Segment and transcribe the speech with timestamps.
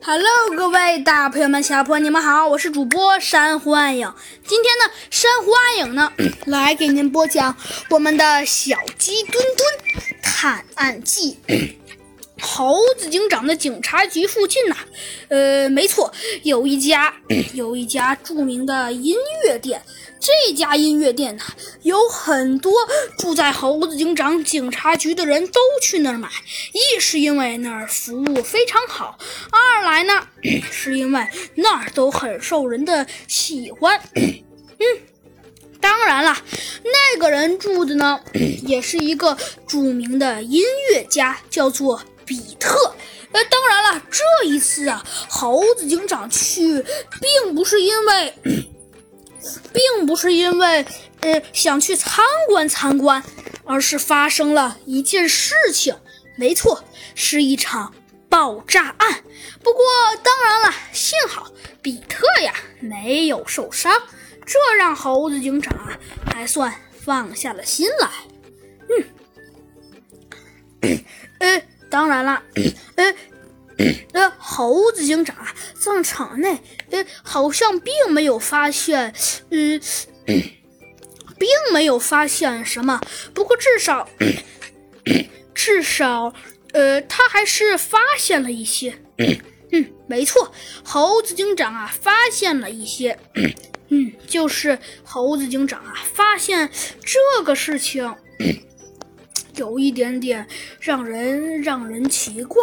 [0.00, 4.12] Hello，各位大朋友们、小朋友们，你们好，我是主播珊瑚暗影。
[4.46, 6.12] 今天呢，珊瑚暗影呢
[6.46, 7.56] 来给您播讲
[7.90, 11.38] 我们的小鸡墩墩探案记。
[12.50, 14.76] 猴子警长的警察局附近呐，
[15.28, 16.10] 呃，没错，
[16.44, 17.14] 有一家
[17.52, 19.82] 有一家著名的音乐店。
[20.18, 21.42] 这家音乐店呢，
[21.82, 22.72] 有很多
[23.18, 26.28] 住在猴子警长警察局的人都去那儿买。
[26.72, 29.16] 一是因为那儿服务非常好，
[29.52, 30.26] 二来呢，
[30.72, 31.24] 是因为
[31.54, 34.00] 那儿都很受人的喜欢。
[34.16, 34.86] 嗯，
[35.80, 36.36] 当然了，
[36.82, 38.18] 那个人住的呢，
[38.66, 39.36] 也是一个
[39.68, 42.02] 著名的音乐家，叫做。
[42.28, 42.94] 比特，
[43.32, 46.84] 呃，当然了，这一次啊，猴子警长去，
[47.22, 48.34] 并不是因为，
[49.72, 50.84] 并不是因为，
[51.20, 53.24] 呃，想去参观参观，
[53.64, 55.96] 而是发生了一件事情。
[56.36, 57.94] 没错，是一场
[58.28, 59.24] 爆炸案。
[59.62, 59.82] 不过，
[60.22, 63.90] 当然了，幸好比特呀没有受伤，
[64.44, 65.98] 这让猴子警长啊
[66.30, 68.10] 还算放下了心来。
[70.82, 70.98] 嗯，
[71.40, 71.62] 呃。
[71.90, 72.42] 当然了，
[72.96, 73.14] 呃，
[74.12, 75.36] 呃，猴子警长
[75.74, 76.58] 在场内，
[76.90, 79.14] 呃，好像并没有发现，
[79.50, 79.80] 嗯，
[80.26, 83.00] 并没有发现什么。
[83.32, 84.08] 不过至少，
[85.54, 86.32] 至少，
[86.72, 88.98] 呃，他还是发现了一些。
[89.70, 93.18] 嗯，没错，猴子警长啊，发现了一些。
[93.90, 96.70] 嗯，就是猴子警长啊，发现
[97.04, 98.14] 这个事情。
[99.58, 100.46] 有一点点
[100.80, 102.62] 让人让人奇怪，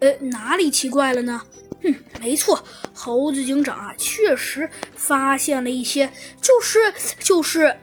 [0.00, 1.40] 呃，哪里奇怪了呢？
[1.82, 6.10] 哼，没错，猴子警长啊，确实发现了一些，
[6.40, 6.78] 就是
[7.18, 7.76] 就是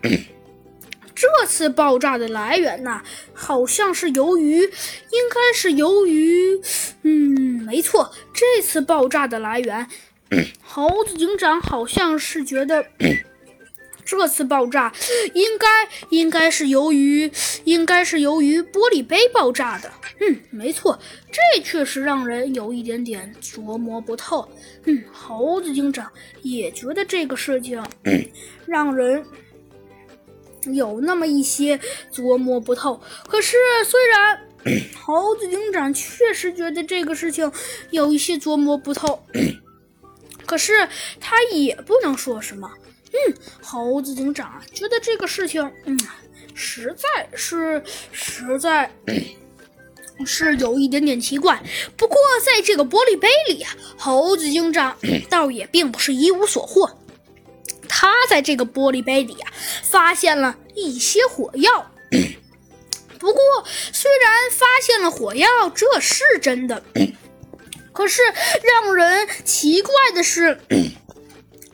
[1.14, 3.02] 这次爆炸的来源呢，
[3.34, 6.62] 好像是由于，应该是由于，
[7.04, 9.88] 嗯，没错，这次爆炸的来源，
[10.64, 12.86] 猴子警长好像是觉得。
[14.10, 14.92] 这次爆炸
[15.36, 15.68] 应该
[16.10, 17.32] 应该是由于
[17.64, 19.92] 应该是由于玻璃杯爆炸的。
[20.20, 21.00] 嗯，没错，
[21.32, 24.50] 这确实让人有一点点琢磨不透。
[24.86, 26.12] 嗯，猴子警长
[26.42, 27.82] 也觉得这个事情
[28.66, 29.24] 让人
[30.74, 31.80] 有那么一些
[32.12, 33.00] 琢磨不透。
[33.28, 34.40] 可是，虽然
[35.00, 37.50] 猴子警长确实觉得这个事情
[37.92, 39.24] 有一些琢磨不透，
[40.46, 40.90] 可是
[41.22, 42.70] 他也不能说什么。
[43.12, 46.00] 嗯，猴子警长啊觉得这个事情，嗯，
[46.54, 47.82] 实在是，
[48.12, 48.92] 实在
[50.26, 51.62] 是有一点点奇怪。
[51.98, 54.96] 不过，在这个玻璃杯里啊，猴子警长
[55.30, 57.00] 倒也并不是一无所获。
[57.88, 59.52] 他在这个玻璃杯里啊，
[59.84, 61.92] 发现了一些火药。
[63.18, 66.84] 不过，虽然发现了火药，这是真的，
[67.92, 68.22] 可是
[68.64, 70.60] 让人奇怪的是。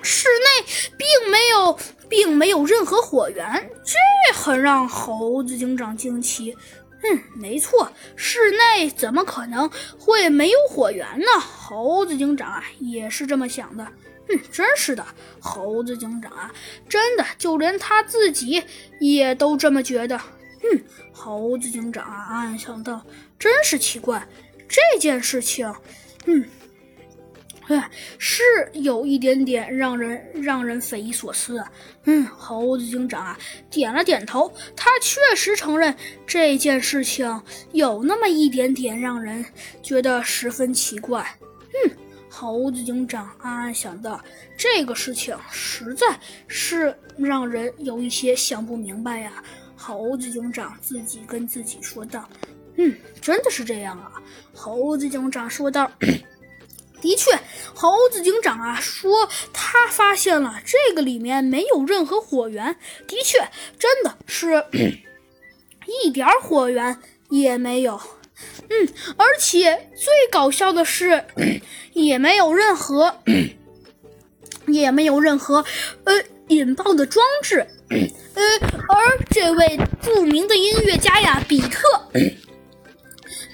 [0.06, 6.56] 室内并没有，并没有任何火源，这很让猴子警长惊奇。
[7.02, 11.26] 嗯，没错，室内怎么可能会没有火源呢？
[11.40, 13.84] 猴子警长啊，也是这么想的。
[14.30, 15.06] 嗯，真是的，
[15.40, 16.54] 猴子警长啊，
[16.88, 18.64] 真的就连他自己
[19.00, 20.16] 也都这么觉得。
[20.64, 23.04] 嗯，猴子警长啊，暗暗想到，
[23.38, 24.28] 真是奇怪，
[24.68, 25.74] 这件事情，
[26.26, 26.48] 嗯。
[27.68, 27.90] 哎，
[28.20, 28.44] 是
[28.74, 31.72] 有一点点让人让人匪夷所思啊。
[32.04, 33.38] 嗯，猴子警长啊，
[33.72, 35.96] 点了点头，他确实承认
[36.28, 39.44] 这件事情有那么一点点让人
[39.82, 41.26] 觉得十分奇怪。
[41.84, 41.92] 嗯，
[42.30, 44.24] 猴子警长暗暗想到，
[44.56, 46.06] 这个事情实在
[46.48, 49.44] 是让人有一些想不明白呀。
[49.76, 52.30] 猴子警长自己跟自己说道
[52.78, 54.22] ：“嗯，真的是这样啊。”
[54.54, 55.92] 猴子警长说道。
[57.06, 57.40] 的确，
[57.76, 62.76] 猴子警长啊说他发现了这个里面没有任何火源。
[63.08, 63.38] 的确，
[63.78, 64.66] 真的是
[66.04, 67.00] 一点火源
[67.30, 68.02] 也没有。
[68.70, 71.24] 嗯，而且最搞笑的是，
[71.94, 73.22] 也没有任何，
[74.66, 75.64] 也没有任何
[76.06, 76.14] 呃
[76.48, 77.68] 引爆的装置。
[77.90, 78.44] 呃，
[78.90, 81.82] 而这位著名的音乐家呀，比特。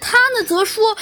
[0.03, 0.97] 他呢，则说，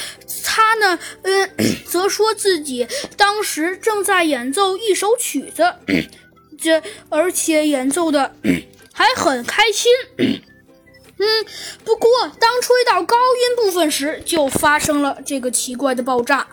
[0.51, 1.51] 他呢，嗯，
[1.85, 5.75] 则说自己当时正在演奏一首曲子，
[6.59, 8.33] 这而且演奏的
[8.91, 9.91] 还很开心。
[10.17, 11.45] 嗯，
[11.83, 12.09] 不过
[12.39, 16.47] 当吹到高音部分时，就发生了这个奇怪的爆炸。